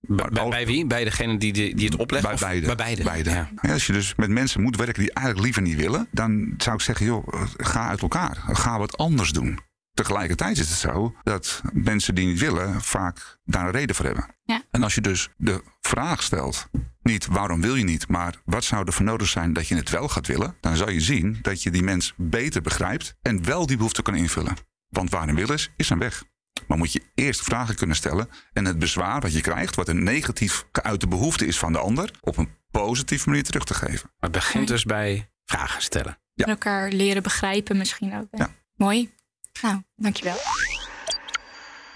[0.00, 0.86] Bij, bij, bij wie?
[0.86, 2.24] Bij degene die, die, die het oplegt?
[2.24, 2.74] Bij beide.
[2.74, 3.30] Bij beide.
[3.30, 3.48] Ja.
[3.62, 6.76] Ja, als je dus met mensen moet werken die eigenlijk liever niet willen, dan zou
[6.76, 8.36] ik zeggen, joh, ga uit elkaar.
[8.46, 9.58] Ga wat anders doen.
[9.96, 14.26] Tegelijkertijd is het zo dat mensen die niet willen vaak daar een reden voor hebben.
[14.44, 14.62] Ja.
[14.70, 16.68] En als je dus de vraag stelt,
[17.02, 19.90] niet waarom wil je niet, maar wat zou er voor nodig zijn dat je het
[19.90, 23.66] wel gaat willen, dan zal je zien dat je die mens beter begrijpt en wel
[23.66, 24.56] die behoefte kan invullen.
[24.88, 26.24] Want waar een wil is, is een weg.
[26.68, 30.02] Maar moet je eerst vragen kunnen stellen en het bezwaar wat je krijgt, wat een
[30.02, 34.02] negatief geuite behoefte is van de ander, op een positieve manier terug te geven.
[34.02, 36.18] Maar het begint dus bij vragen stellen.
[36.34, 36.44] Ja.
[36.44, 38.26] En elkaar leren begrijpen misschien ook.
[38.30, 38.38] hè?
[38.38, 38.50] Ja.
[38.76, 39.14] Mooi.
[39.62, 40.36] Nou, dankjewel.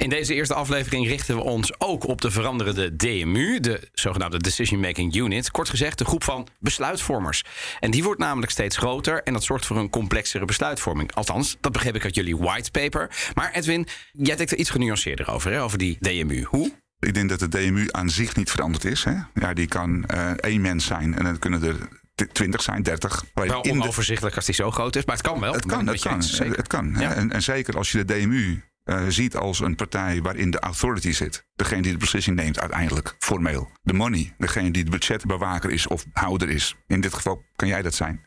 [0.01, 4.81] In deze eerste aflevering richten we ons ook op de veranderende DMU, de zogenaamde Decision
[4.81, 5.51] Making Unit.
[5.51, 7.45] Kort gezegd, de groep van besluitvormers.
[7.81, 11.15] En die wordt namelijk steeds groter en dat zorgt voor een complexere besluitvorming.
[11.15, 13.31] Althans, dat begreep ik uit jullie whitepaper.
[13.35, 16.43] Maar Edwin, jij denkt er iets genuanceerder over, hè, over die DMU.
[16.43, 16.73] Hoe?
[16.99, 19.05] Ik denk dat de DMU aan zich niet veranderd is.
[19.05, 19.15] Hè?
[19.35, 21.89] Ja, die kan eh, één mens zijn en dan kunnen er
[22.27, 23.25] 20 zijn, 30.
[23.35, 25.53] Waar je Wel de- onoverzichtelijk als die zo groot is, maar het kan wel.
[25.53, 26.23] Het kan, het kan.
[26.39, 26.95] Het kan.
[26.99, 27.15] Ja.
[27.15, 31.13] En, en zeker als je de DMU eh, ziet als een partij waarin de authority
[31.13, 31.47] zit.
[31.55, 33.71] Degene die de beslissing neemt uiteindelijk, formeel.
[33.83, 36.77] De money, degene die de budgetbewaker is of houder is.
[36.87, 38.27] In dit geval kan jij dat zijn.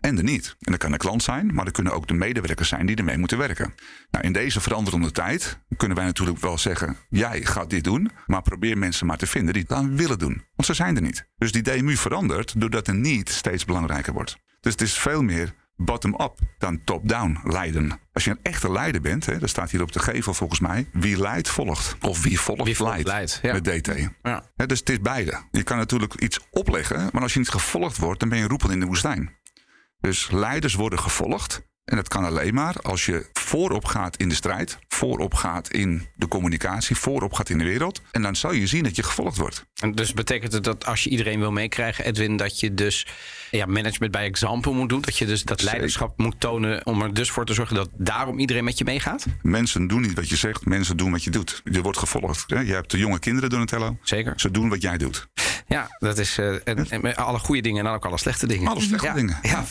[0.00, 0.56] En de niet.
[0.60, 3.18] En dat kan de klant zijn, maar dat kunnen ook de medewerkers zijn die ermee
[3.18, 3.74] moeten werken.
[4.10, 8.42] Nou, in deze veranderende tijd kunnen wij natuurlijk wel zeggen: jij gaat dit doen, maar
[8.42, 10.44] probeer mensen maar te vinden die het dan willen doen.
[10.54, 11.28] Want ze zijn er niet.
[11.36, 14.36] Dus die DMU verandert doordat een niet steeds belangrijker wordt.
[14.60, 18.00] Dus het is veel meer bottom-up dan top-down leiden.
[18.12, 20.86] Als je een echte leider bent, hè, dat staat hier op de gevel volgens mij,
[20.92, 21.96] wie leidt volgt.
[22.00, 23.08] Of wie volgt, Wie volgt, leidt.
[23.08, 23.52] leidt, ja.
[23.52, 24.08] Met DT.
[24.22, 24.50] Ja.
[24.56, 25.42] Hè, dus het is beide.
[25.50, 28.70] Je kan natuurlijk iets opleggen, maar als je niet gevolgd wordt, dan ben je roepel
[28.70, 29.36] in de woestijn.
[30.00, 31.62] Dus leiders worden gevolgd.
[31.84, 36.06] En dat kan alleen maar als je voorop gaat in de strijd, voorop gaat in
[36.16, 38.02] de communicatie, voorop gaat in de wereld.
[38.10, 39.64] En dan zal je zien dat je gevolgd wordt.
[39.80, 43.06] En dus betekent het dat als je iedereen wil meekrijgen, Edwin, dat je dus
[43.50, 45.00] ja, management bij example moet doen?
[45.00, 45.72] Dat je dus dat Zeker.
[45.74, 49.26] leiderschap moet tonen om er dus voor te zorgen dat daarom iedereen met je meegaat?
[49.42, 51.60] Mensen doen niet wat je zegt, mensen doen wat je doet.
[51.64, 52.50] Je wordt gevolgd.
[52.50, 52.60] hè.
[52.60, 53.96] Je hebt de jonge kinderen, Donatello.
[54.02, 54.32] Zeker.
[54.36, 55.28] Ze doen wat jij doet.
[55.66, 58.46] Ja, dat is eh, en, en met alle goede dingen en dan ook alle slechte
[58.46, 58.70] dingen.
[58.70, 59.38] Alle slechte ja, dingen.
[59.42, 59.64] Ja.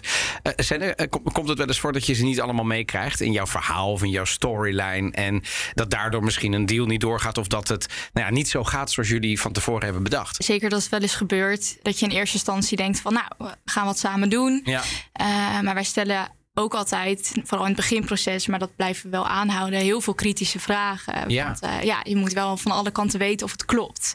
[0.43, 2.65] Eh, zijn er, eh, kom- komt het wel eens voor dat je ze niet allemaal
[2.65, 7.01] meekrijgt in jouw verhaal of in jouw storyline en dat daardoor misschien een deal niet
[7.01, 10.43] doorgaat of dat het nou ja, niet zo gaat zoals jullie van tevoren hebben bedacht?
[10.43, 13.55] Zeker dat het wel eens gebeurt dat je in eerste instantie denkt van nou, we
[13.65, 14.61] gaan wat samen doen.
[14.63, 14.81] Ja.
[15.13, 19.27] Eh, maar wij stellen ook altijd, vooral in het beginproces, maar dat blijven we wel
[19.27, 21.29] aanhouden, heel veel kritische vragen.
[21.29, 21.45] Ja.
[21.45, 24.13] Want eh, ja, je moet wel van alle kanten weten of het klopt.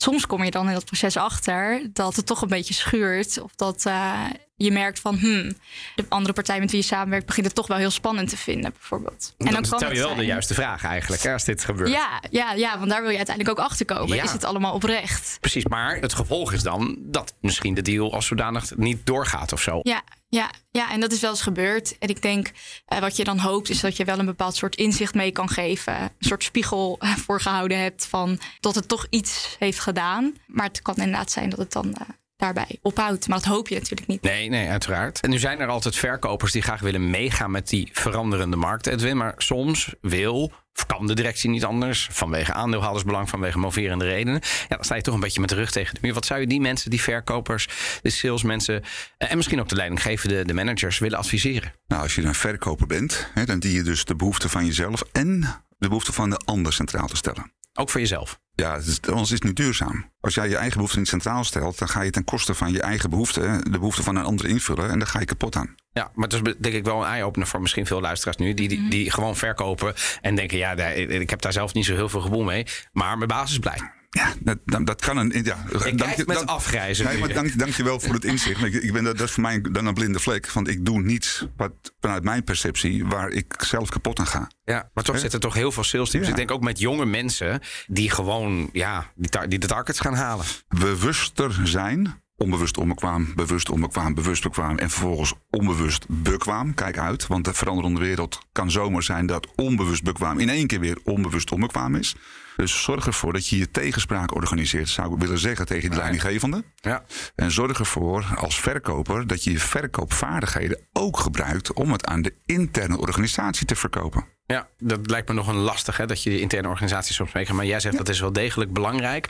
[0.00, 3.40] Soms kom je dan in dat proces achter dat het toch een beetje schuurt.
[3.42, 4.24] Of dat eh,
[4.56, 5.52] je merkt van, hmm,
[5.94, 8.72] de andere partij met wie je samenwerkt begint het toch wel heel spannend te vinden,
[8.72, 9.34] bijvoorbeeld.
[9.38, 11.90] En dan stel je wel de juiste vraag eigenlijk hè, als dit gebeurt.
[11.90, 14.16] Ja, ja, ja, want daar wil je uiteindelijk ook achter komen.
[14.16, 14.22] Ja.
[14.22, 15.38] Is het allemaal oprecht?
[15.40, 19.60] Precies, maar het gevolg is dan dat misschien de deal als zodanig niet doorgaat of
[19.60, 19.80] zo.
[19.82, 21.98] Ja, ja, ja, en dat is wel eens gebeurd.
[21.98, 22.50] En ik denk,
[22.86, 25.48] eh, wat je dan hoopt, is dat je wel een bepaald soort inzicht mee kan
[25.48, 25.94] geven.
[26.00, 30.34] Een soort spiegel eh, voorgehouden hebt van dat het toch iets heeft gedaan.
[30.46, 33.28] Maar het kan inderdaad zijn dat het dan eh, daarbij ophoudt.
[33.28, 34.22] Maar dat hoop je natuurlijk niet.
[34.22, 35.20] Nee, nee, uiteraard.
[35.20, 39.16] En nu zijn er altijd verkopers die graag willen meegaan met die veranderende markt, Edwin.
[39.16, 40.52] Maar soms wil
[40.86, 44.40] kan de directie niet anders, vanwege aandeelhoudersbelang, vanwege moverende redenen.
[44.68, 46.14] Ja, dan sta je toch een beetje met de rug tegen de muur.
[46.14, 47.68] Wat zou je die mensen, die verkopers,
[48.02, 48.82] de salesmensen
[49.18, 51.72] eh, en misschien ook de leidinggevende, de managers willen adviseren?
[51.86, 55.02] Nou, als je een verkoper bent, hè, dan die je dus de behoefte van jezelf
[55.12, 55.40] en
[55.78, 57.52] de behoefte van de ander centraal te stellen.
[57.78, 58.38] Ook voor jezelf.
[58.54, 58.72] Ja,
[59.06, 60.12] anders is het niet duurzaam.
[60.20, 62.80] Als jij je eigen behoefte niet centraal stelt, dan ga je ten koste van je
[62.80, 65.74] eigen behoefte, hè, de behoefte van een ander invullen en dan ga je kapot aan.
[65.92, 68.54] Ja, maar het is denk ik wel een eye-opener voor misschien veel luisteraars nu.
[68.54, 72.08] Die, die, die gewoon verkopen en denken, ja, ik heb daar zelf niet zo heel
[72.08, 72.66] veel geboel mee.
[72.92, 73.92] Maar mijn baas is blij.
[74.10, 75.44] Ja, dat, dat, kan een.
[75.44, 77.20] Ja, Ik kijk met afgrijzen Nee, nu.
[77.20, 78.64] maar dank, dank je wel voor het inzicht.
[78.64, 80.50] Ik, ik ben, dat, dat is voor mij dan een blinde vlek.
[80.50, 84.50] Want ik doe niets wat, vanuit mijn perceptie waar ik zelf kapot aan ga.
[84.64, 85.20] Ja, maar toch Hè?
[85.20, 86.24] zitten toch heel veel sales teams.
[86.26, 86.30] Ja.
[86.32, 90.44] Ik denk ook met jonge mensen die gewoon ja, die, die de targets gaan halen.
[90.68, 92.22] Bewuster zijn.
[92.40, 96.74] Onbewust onbekwaam, bewust onbekwaam, bewust bekwaam en vervolgens onbewust bekwaam.
[96.74, 100.80] Kijk uit, want de veranderende wereld kan zomaar zijn dat onbewust bekwaam in één keer
[100.80, 102.16] weer onbewust onbekwaam is.
[102.56, 106.64] Dus zorg ervoor dat je je tegenspraak organiseert, zou ik willen zeggen tegen die leidinggevende.
[106.74, 107.04] Ja.
[107.34, 112.34] En zorg ervoor als verkoper dat je je verkoopvaardigheden ook gebruikt om het aan de
[112.46, 114.37] interne organisatie te verkopen.
[114.52, 117.60] Ja, dat lijkt me nog een lastig, hè, dat je die interne organisatie soms meekrijgt.
[117.60, 119.28] Maar jij zegt dat is wel degelijk belangrijk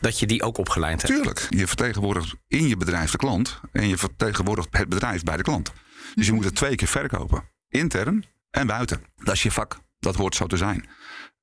[0.00, 1.14] dat je die ook opgeleid hebt.
[1.14, 5.42] Tuurlijk, je vertegenwoordigt in je bedrijf de klant en je vertegenwoordigt het bedrijf bij de
[5.42, 5.72] klant.
[6.14, 9.04] Dus je moet het twee keer verkopen, intern en buiten.
[9.16, 10.88] Dat is je vak, dat hoort zo te zijn.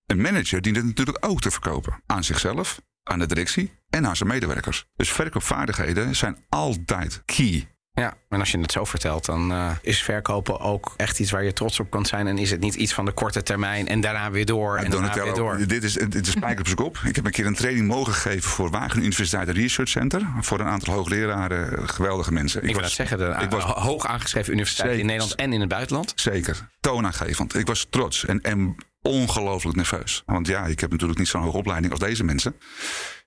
[0.05, 4.15] Een manager dient het natuurlijk ook te verkopen aan zichzelf, aan de directie en aan
[4.15, 4.85] zijn medewerkers.
[4.95, 7.67] Dus verkoopvaardigheden zijn altijd key.
[7.93, 11.43] Ja, en als je het zo vertelt, dan eh, is verkopen ook echt iets waar
[11.43, 12.27] je trots op kan zijn.
[12.27, 15.13] En is het niet iets van de korte termijn en daarna weer door en daarna
[15.23, 15.67] weer door.
[15.67, 16.97] dit is, dit is spijker op zijn kop.
[17.05, 20.21] Ik heb een keer een training mogen geven voor Wageningen Universiteit Research Center.
[20.39, 22.59] Voor een aantal hoogleraren, geweldige mensen.
[22.61, 25.05] Ik wil was- dat zeggen, de ik was ho- hoog aangeschreven universiteiten in.
[25.05, 26.11] Nederland en in het buitenland.
[26.15, 26.69] Zeker.
[26.79, 27.55] Toonaangevend.
[27.55, 30.23] Ik was trots en, en ongelooflijk nerveus.
[30.25, 32.55] Want ja, ik heb natuurlijk niet zo'n hoge opleiding als deze mensen.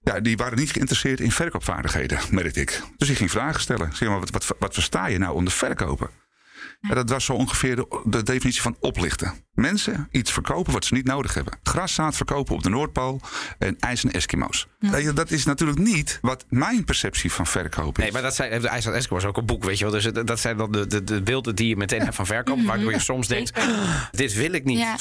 [0.05, 2.83] Ja, die waren niet geïnteresseerd in verkoopvaardigheden, merkte ik.
[2.97, 3.97] Dus ik ging vragen stellen.
[3.97, 6.11] Zeg maar, wat, wat, wat versta je nou onder verkopen?
[6.89, 9.33] Dat was zo ongeveer de, de definitie van oplichten.
[9.55, 11.59] Mensen iets verkopen wat ze niet nodig hebben.
[11.63, 13.21] Graszaad verkopen op de Noordpool
[13.59, 14.67] en ijs en Eskimo's.
[15.15, 18.03] Dat is natuurlijk niet wat mijn perceptie van verkopen is.
[18.03, 19.93] Nee, maar dat zijn, de IJsland Esco was ook een boek, weet je wel.
[19.93, 22.65] Dus dat zijn dan de, de, de beelden die je meteen hebt van verkopen.
[22.65, 24.79] Waardoor je soms denkt, "Ah, dit wil ik niet.
[24.79, 24.97] Ja.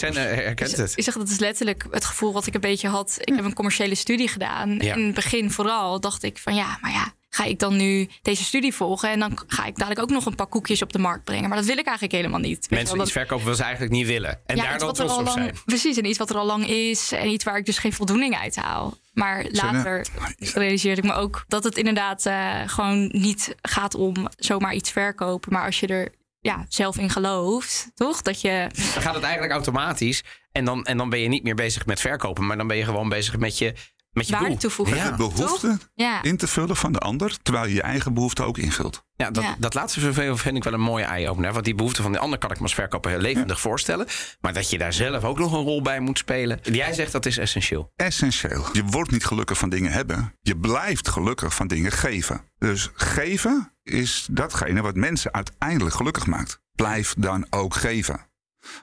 [0.00, 0.92] Eh, herkent het.
[0.96, 3.16] Ik zeg dat is letterlijk het gevoel wat ik een beetje had.
[3.20, 4.70] Ik heb een commerciële studie gedaan.
[4.78, 4.94] Ja.
[4.94, 8.44] In het begin vooral dacht ik van ja, maar ja, ga ik dan nu deze
[8.44, 11.24] studie volgen en dan ga ik dadelijk ook nog een paar koekjes op de markt
[11.24, 11.48] brengen.
[11.48, 12.70] Maar dat wil ik eigenlijk helemaal niet.
[12.70, 14.40] Mensen wel, iets verkopen wat ze eigenlijk niet willen.
[14.46, 15.64] En ja, daar iets dan wat er trots al op lang, zijn.
[15.64, 17.12] Precies, en iets wat er al lang is.
[17.12, 18.98] En iets waar ik dus geen voldoening uit haal.
[19.12, 20.06] Maar later
[20.38, 25.52] realiseerde ik me ook dat het inderdaad eh, gewoon niet gaat om zomaar iets verkopen.
[25.52, 26.08] Maar als je er
[26.40, 28.22] ja, zelf in gelooft, toch?
[28.22, 28.66] Dat je.
[28.94, 30.24] Dan gaat het eigenlijk automatisch.
[30.52, 32.46] En dan, en dan ben je niet meer bezig met verkopen.
[32.46, 33.74] Maar dan ben je gewoon bezig met je,
[34.12, 34.96] met je Waarde toevoegen.
[34.96, 35.10] Ja.
[35.10, 36.22] De behoefte Ja.
[36.22, 39.04] in te vullen van de ander, terwijl je je eigen behoefte ook invult.
[39.14, 39.56] Ja, dat, Ja.
[39.58, 41.52] dat laatste vind vind ik wel een mooie eye-opener.
[41.52, 44.06] Want die behoefte van de ander kan ik me als verkoper heel levendig voorstellen.
[44.40, 46.58] Maar dat je daar zelf ook nog een rol bij moet spelen.
[46.62, 47.92] Jij zegt dat is essentieel.
[47.96, 48.64] Essentieel.
[48.72, 50.34] Je wordt niet gelukkig van dingen hebben.
[50.40, 52.44] Je blijft gelukkig van dingen geven.
[52.58, 56.60] Dus geven is datgene wat mensen uiteindelijk gelukkig maakt.
[56.72, 58.28] Blijf dan ook geven.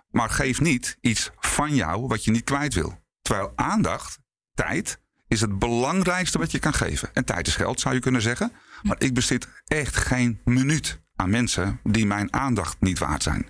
[0.10, 3.00] Maar geef niet iets van jou wat je niet kwijt wil.
[3.22, 4.20] Terwijl aandacht,
[4.54, 7.10] tijd, is het belangrijkste wat je kan geven.
[7.14, 8.52] En tijd is geld, zou je kunnen zeggen.
[8.82, 13.50] Maar ik bezit echt geen minuut aan mensen die mijn aandacht niet waard zijn.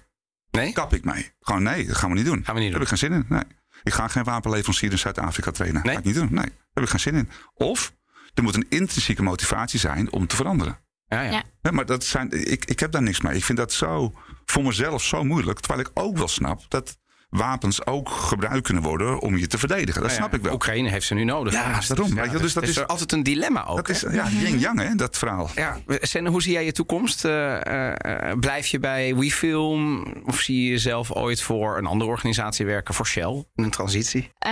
[0.52, 0.74] Nee?
[0.74, 1.32] Kap ik mee.
[1.40, 2.46] Gewoon nee, dat gaan we niet doen.
[2.46, 3.26] Gaan we niet Daar heb ik geen zin in.
[3.30, 3.44] Nee.
[3.84, 5.82] Ik ga geen wapenleverancier in Zuid-Afrika trainen.
[5.84, 5.94] Nee?
[5.94, 6.30] Ga ik niet doen.
[6.32, 7.30] Nee, daar heb ik geen zin in.
[7.54, 7.94] Of
[8.34, 10.80] er moet een intrinsieke motivatie zijn om te veranderen.
[11.08, 11.32] Ja, ja.
[11.32, 11.44] Ja.
[11.62, 13.36] Nee, maar dat zijn, ik, ik heb daar niks mee.
[13.36, 14.14] Ik vind dat zo
[14.46, 15.60] voor mezelf zo moeilijk.
[15.60, 16.98] Terwijl ik ook wel snap dat
[17.30, 20.02] wapens ook gebruikt kunnen worden om je te verdedigen.
[20.02, 20.54] Dat Nou ja, snap ik wel.
[20.54, 21.54] Oekraïne heeft ze nu nodig.
[21.54, 22.16] Ja, daarom.
[22.16, 23.76] Weet je, dus dat is is- er altijd een dilemma ook.
[23.76, 25.50] Dat is ja, yin-yang, hè, dat verhaal.
[25.56, 27.26] Ja, Senne, hoe zie jij je toekomst?
[27.26, 30.06] Eh, eh, eh, blijf je bij WeFilm?
[30.26, 32.94] Of zie je jezelf ooit voor een andere organisatie werken?
[32.94, 33.44] Voor Shell?
[33.56, 34.32] In een transitie?
[34.40, 34.52] Eh,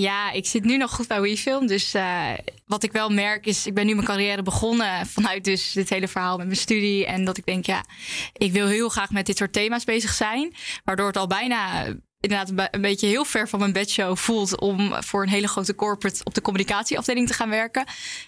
[0.00, 1.66] ja, ik zit nu nog goed bij WeFilm.
[1.66, 2.30] Dus eh,
[2.68, 6.08] wat ik wel merk is, ik ben nu mijn carrière begonnen vanuit dus dit hele
[6.08, 7.06] verhaal met mijn studie.
[7.06, 7.84] En dat ik denk, ja,
[8.32, 10.54] ik wil heel graag met dit soort thema's bezig zijn.
[10.84, 11.86] Waardoor het al bijna
[12.20, 16.24] inderdaad een beetje heel ver van mijn bedshow voelt om voor een hele grote corporate
[16.24, 17.84] op de communicatieafdeling te gaan werken.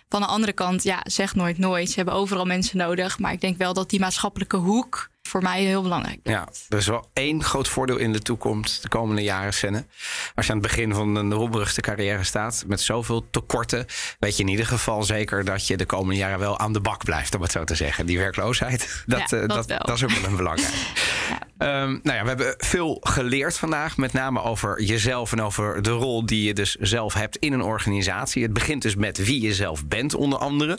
[0.08, 1.88] Van de andere kant, ja, zeg nooit nooit.
[1.88, 3.18] Ze hebben overal mensen nodig.
[3.18, 6.20] Maar ik denk wel dat die maatschappelijke hoek voor mij heel belangrijk.
[6.22, 9.86] Ja, er is wel één groot voordeel in de toekomst de komende jaren, Senne.
[10.34, 13.86] Als je aan het begin van een roemruchte carrière staat met zoveel tekorten,
[14.18, 17.04] weet je in ieder geval zeker dat je de komende jaren wel aan de bak
[17.04, 18.06] blijft, om het zo te zeggen.
[18.06, 20.74] Die werkloosheid, dat, Ja, eh, dat dat, dat is ook wel een belangrijk.
[21.66, 26.26] nou ja, we hebben veel geleerd vandaag, met name over jezelf en over de rol
[26.26, 28.42] die je dus zelf hebt in een organisatie.
[28.42, 30.78] Het begint dus met wie je zelf bent, onder andere.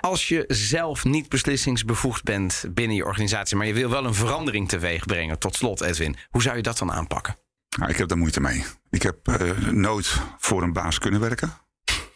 [0.00, 4.68] Als je zelf niet beslissingsbevoegd bent binnen je organisatie, maar je wil wel een verandering
[4.68, 7.36] teweeg brengen, tot slot, Edwin, hoe zou je dat dan aanpakken?
[7.78, 8.64] Nou, ik heb daar moeite mee.
[8.90, 11.52] Ik heb eh, nooit voor een baas kunnen werken.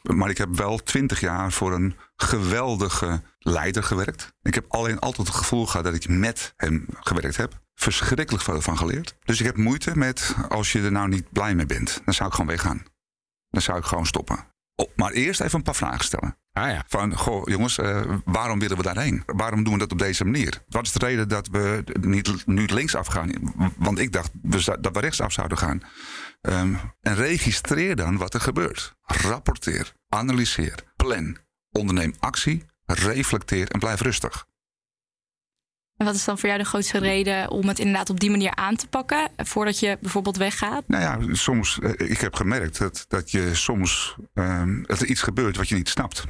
[0.02, 4.32] Maar ik heb wel twintig jaar voor een geweldige leider gewerkt.
[4.42, 7.62] Ik heb alleen altijd het gevoel gehad dat ik met hem gewerkt heb.
[7.84, 9.16] Verschrikkelijk veel van geleerd.
[9.24, 12.02] Dus ik heb moeite met als je er nou niet blij mee bent.
[12.04, 12.82] Dan zou ik gewoon weggaan.
[13.50, 14.46] Dan zou ik gewoon stoppen.
[14.74, 16.38] Oh, maar eerst even een paar vragen stellen.
[16.52, 16.84] Ah ja.
[16.88, 19.22] Van, goh, jongens, eh, waarom willen we daarheen?
[19.26, 20.62] Waarom doen we dat op deze manier?
[20.68, 23.30] Wat is de reden dat we niet nu linksaf gaan?
[23.76, 25.82] Want ik dacht we dat we rechtsaf zouden gaan.
[26.40, 28.94] Ehm, en registreer dan wat er gebeurt.
[29.02, 31.36] Rapporteer, analyseer, plan,
[31.70, 34.46] onderneem actie, reflecteer en blijf rustig.
[35.96, 38.54] En wat is dan voor jou de grootste reden om het inderdaad op die manier
[38.54, 39.30] aan te pakken?
[39.36, 40.84] Voordat je bijvoorbeeld weggaat?
[40.86, 45.22] Nou ja, soms, eh, ik heb gemerkt dat, dat je soms, ehm, dat er iets
[45.22, 46.24] gebeurt wat je niet snapt.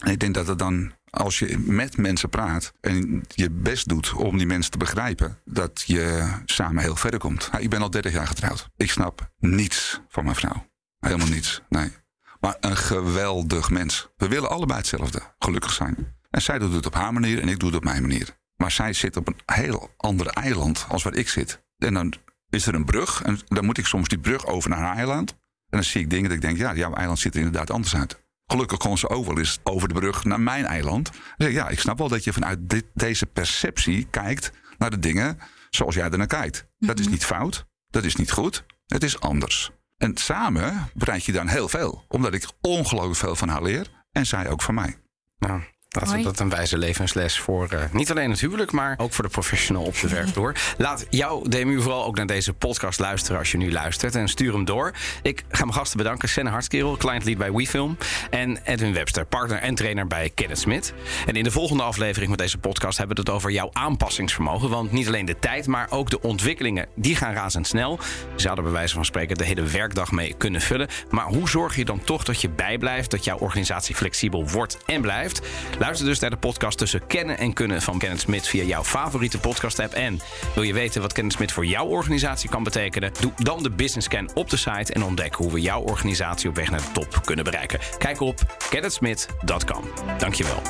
[0.00, 4.12] En ik denk dat het dan, als je met mensen praat en je best doet
[4.12, 7.50] om die mensen te begrijpen, dat je samen heel verder komt.
[7.58, 8.68] Ik ben al 30 jaar getrouwd.
[8.76, 10.66] Ik snap niets van mijn vrouw.
[10.98, 11.92] Helemaal niets, nee.
[12.40, 14.08] Maar een geweldig mens.
[14.16, 16.16] We willen allebei hetzelfde, gelukkig zijn.
[16.30, 18.36] En zij doet het op haar manier en ik doe het op mijn manier.
[18.64, 21.62] Maar zij zit op een heel ander eiland als waar ik zit.
[21.78, 22.14] En dan
[22.50, 25.30] is er een brug en dan moet ik soms die brug over naar haar eiland.
[25.30, 25.36] En
[25.68, 28.22] dan zie ik dingen dat ik denk, ja, jouw eiland ziet er inderdaad anders uit.
[28.46, 31.10] Gelukkig kon ze ook wel eens over de brug naar mijn eiland.
[31.12, 34.90] Dan zeg ik, ja, ik snap wel dat je vanuit dit, deze perceptie kijkt naar
[34.90, 35.38] de dingen
[35.70, 36.66] zoals jij er naar kijkt.
[36.78, 39.70] Dat is niet fout, dat is niet goed, het is anders.
[39.96, 42.04] En samen bereik je dan heel veel.
[42.08, 44.98] Omdat ik ongelooflijk veel van haar leer en zij ook van mij.
[45.38, 45.62] Nou,
[45.94, 46.36] laten we Mooi.
[46.36, 49.84] dat een wijze levensles voor eh, niet alleen het huwelijk, maar ook voor de professional
[49.84, 50.54] op de werkvloer.
[50.78, 54.52] Laat jouw DMU vooral ook naar deze podcast luisteren als je nu luistert en stuur
[54.52, 54.92] hem door.
[55.22, 56.28] Ik ga mijn gasten bedanken.
[56.28, 57.96] Senne Hartkerel, client lead bij WeFilm.
[58.30, 60.94] En Edwin Webster, partner en trainer bij Kenneth Smit.
[61.26, 64.70] En in de volgende aflevering van deze podcast hebben we het over jouw aanpassingsvermogen.
[64.70, 67.98] Want niet alleen de tijd, maar ook de ontwikkelingen, die gaan razendsnel.
[68.36, 70.88] Je zou er bij wijze van spreken de hele werkdag mee kunnen vullen.
[71.10, 75.00] Maar hoe zorg je dan toch dat je bijblijft, dat jouw organisatie flexibel wordt en
[75.00, 75.40] blijft?
[75.84, 79.38] Luister dus naar de podcast tussen kennen en kunnen van Kenneth Smit via jouw favoriete
[79.38, 79.92] podcast-app.
[79.92, 80.20] En
[80.54, 83.12] wil je weten wat Kenneth Smit voor jouw organisatie kan betekenen?
[83.20, 86.54] Doe dan de Business Scan op de site en ontdek hoe we jouw organisatie op
[86.54, 87.78] weg naar de top kunnen bereiken.
[87.98, 89.84] Kijk op kennethsmit.com.
[90.18, 90.62] Dankjewel.